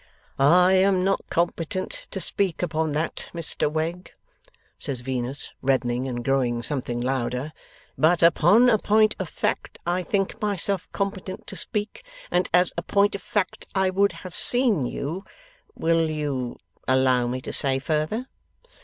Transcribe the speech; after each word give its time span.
'I 0.39 0.73
am 0.73 1.03
not 1.03 1.21
competent 1.29 2.07
to 2.09 2.19
speak 2.19 2.63
upon 2.63 2.93
that, 2.93 3.29
Mr 3.35 3.71
Wegg,' 3.71 4.11
says 4.79 5.01
Venus, 5.01 5.51
reddening 5.61 6.07
and 6.07 6.25
growing 6.25 6.63
something 6.63 6.99
louder; 6.99 7.53
'but 7.99 8.23
upon 8.23 8.67
a 8.67 8.79
point 8.79 9.15
of 9.19 9.29
fact 9.29 9.77
I 9.85 10.01
think 10.01 10.41
myself 10.41 10.91
competent 10.91 11.45
to 11.45 11.55
speak; 11.55 12.03
and 12.31 12.49
as 12.51 12.73
a 12.77 12.81
point 12.81 13.13
of 13.13 13.21
fact 13.21 13.67
I 13.75 13.91
would 13.91 14.13
have 14.25 14.33
seen 14.33 14.87
you 14.87 15.23
will 15.75 16.09
you 16.09 16.57
allow 16.87 17.27
me 17.27 17.39
to 17.41 17.53
say, 17.53 17.77
further? 17.77 18.25